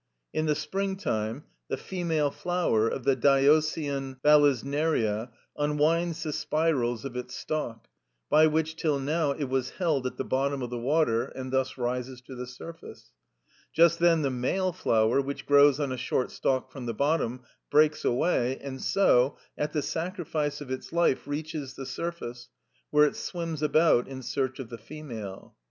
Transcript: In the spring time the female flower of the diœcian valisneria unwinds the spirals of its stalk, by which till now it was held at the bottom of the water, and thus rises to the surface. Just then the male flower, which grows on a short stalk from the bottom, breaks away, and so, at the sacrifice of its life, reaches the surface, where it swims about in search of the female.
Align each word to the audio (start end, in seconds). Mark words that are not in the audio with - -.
In 0.33 0.47
the 0.47 0.55
spring 0.55 0.95
time 0.97 1.43
the 1.67 1.77
female 1.77 2.31
flower 2.31 2.87
of 2.87 3.03
the 3.03 3.15
diœcian 3.15 4.19
valisneria 4.23 5.29
unwinds 5.55 6.23
the 6.23 6.33
spirals 6.33 7.05
of 7.05 7.15
its 7.15 7.35
stalk, 7.35 7.87
by 8.27 8.47
which 8.47 8.75
till 8.75 8.97
now 8.99 9.29
it 9.33 9.43
was 9.43 9.69
held 9.69 10.07
at 10.07 10.17
the 10.17 10.23
bottom 10.23 10.63
of 10.63 10.71
the 10.71 10.79
water, 10.79 11.25
and 11.25 11.53
thus 11.53 11.77
rises 11.77 12.19
to 12.21 12.33
the 12.33 12.47
surface. 12.47 13.11
Just 13.73 13.99
then 13.99 14.23
the 14.23 14.31
male 14.31 14.73
flower, 14.73 15.21
which 15.21 15.45
grows 15.45 15.79
on 15.79 15.91
a 15.91 15.97
short 15.97 16.31
stalk 16.31 16.71
from 16.71 16.87
the 16.87 16.95
bottom, 16.95 17.41
breaks 17.69 18.03
away, 18.03 18.57
and 18.59 18.81
so, 18.81 19.37
at 19.55 19.71
the 19.71 19.83
sacrifice 19.83 20.61
of 20.61 20.71
its 20.71 20.91
life, 20.91 21.27
reaches 21.27 21.75
the 21.75 21.85
surface, 21.85 22.49
where 22.89 23.05
it 23.05 23.15
swims 23.15 23.61
about 23.61 24.07
in 24.07 24.23
search 24.23 24.57
of 24.57 24.69
the 24.71 24.79
female. 24.79 25.53